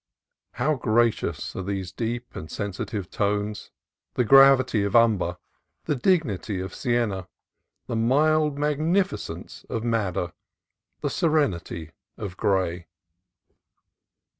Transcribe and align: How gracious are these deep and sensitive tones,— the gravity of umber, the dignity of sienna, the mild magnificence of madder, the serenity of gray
How 0.53 0.73
gracious 0.77 1.55
are 1.55 1.61
these 1.61 1.91
deep 1.91 2.35
and 2.35 2.49
sensitive 2.49 3.07
tones,— 3.11 3.69
the 4.15 4.23
gravity 4.23 4.83
of 4.83 4.95
umber, 4.95 5.37
the 5.85 5.95
dignity 5.95 6.59
of 6.59 6.73
sienna, 6.73 7.27
the 7.85 7.95
mild 7.95 8.57
magnificence 8.57 9.63
of 9.69 9.83
madder, 9.83 10.33
the 11.03 11.09
serenity 11.11 11.91
of 12.17 12.35
gray 12.35 12.87